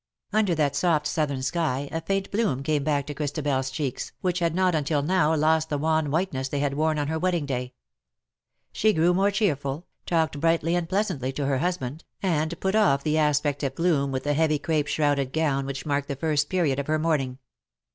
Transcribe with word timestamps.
Under 0.33 0.55
that 0.55 0.75
soft 0.75 1.05
southern 1.05 1.43
sky 1.43 1.87
a 1.91 2.01
faint 2.01 2.31
bloom 2.31 2.63
came 2.63 2.83
back 2.83 3.05
to 3.05 3.13
ChristabeFs 3.13 3.71
cheeks, 3.71 4.13
which 4.21 4.39
had 4.39 4.55
not 4.55 4.73
until 4.73 5.03
now 5.03 5.35
lost 5.35 5.69
the 5.69 5.77
wan 5.77 6.09
whiteness 6.09 6.47
they 6.49 6.57
had 6.59 6.73
worn 6.73 6.97
on 6.97 7.07
her 7.07 7.19
wedding 7.19 7.45
day. 7.45 7.75
She 8.73 8.93
grew 8.93 9.13
more 9.13 9.29
cheerful, 9.29 9.85
talked 10.07 10.39
brightly 10.39 10.73
and 10.75 10.89
pleasantly 10.89 11.31
to 11.33 11.45
her 11.45 11.59
husband, 11.59 12.03
and 12.23 12.59
put 12.59 12.73
oft 12.73 13.05
tlie 13.05 13.17
aspect 13.17 13.61
of 13.61 13.75
gloom 13.75 14.11
with 14.11 14.23
the 14.23 14.33
heavy 14.33 14.57
crape 14.57 14.87
shrouded 14.87 15.33
gown 15.33 15.67
which 15.67 15.85
marked 15.85 16.07
the 16.07 16.15
first 16.15 16.49
period 16.49 16.79
of 16.79 16.87
her 16.87 16.97
mourn 16.97 17.21
ing. 17.21 17.37